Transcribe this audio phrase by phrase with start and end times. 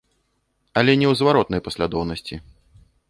[0.81, 2.35] Але не ў зваротнай паслядоўнасці.